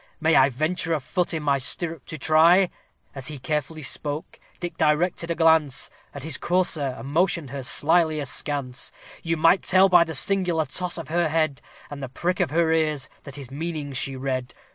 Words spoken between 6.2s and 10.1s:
his courser, and motioned her slyly askance: You might tell by